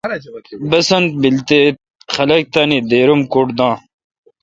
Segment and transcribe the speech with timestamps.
[0.69, 1.61] بسنت بیل تے
[2.13, 3.73] خلق تانی دیر ام کُڈ دان۔